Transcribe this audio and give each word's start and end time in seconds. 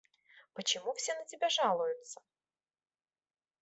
Почему 0.55 0.95
все 0.95 1.13
на 1.13 1.25
тебя 1.25 1.47
жалуются? 1.47 2.19